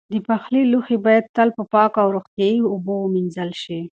[0.13, 3.79] د پخلي لوښي باید تل په پاکو او روغتیایي اوبو ومینځل شي.